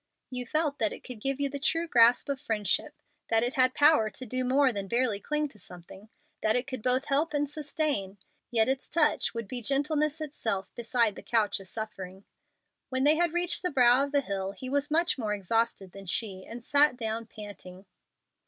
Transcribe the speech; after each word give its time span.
You 0.31 0.47
felt 0.47 0.79
that 0.79 0.91
it 0.91 1.03
could 1.03 1.21
give 1.21 1.39
you 1.39 1.47
the 1.47 1.59
true 1.59 1.87
grasp 1.87 2.27
of 2.27 2.41
friendship 2.41 2.95
that 3.29 3.43
it 3.43 3.53
had 3.53 3.75
power 3.75 4.09
to 4.09 4.25
do 4.25 4.43
more 4.43 4.73
than 4.73 4.87
barely 4.87 5.19
cling 5.19 5.47
to 5.49 5.59
something 5.59 6.09
that 6.41 6.55
it 6.55 6.65
could 6.65 6.81
both 6.81 7.05
help 7.05 7.35
and 7.35 7.47
sustain, 7.47 8.17
yet 8.49 8.67
its 8.67 8.89
touch 8.89 9.35
would 9.35 9.47
be 9.47 9.61
gentleness 9.61 10.19
itself 10.19 10.73
beside 10.73 11.13
the 11.13 11.21
couch 11.21 11.59
of 11.59 11.67
suffering. 11.67 12.25
When 12.89 13.03
they 13.03 13.17
had 13.17 13.31
reached 13.31 13.61
the 13.61 13.69
brow 13.69 14.03
of 14.03 14.11
the 14.11 14.21
hill 14.21 14.53
he 14.53 14.71
was 14.71 14.89
much 14.89 15.19
more 15.19 15.35
exhausted 15.35 15.91
than 15.91 16.07
she, 16.07 16.47
and 16.47 16.65
sat 16.65 16.97
down 16.97 17.27
panting. 17.27 17.85